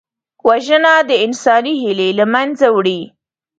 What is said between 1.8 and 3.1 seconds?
هیلې له منځه وړي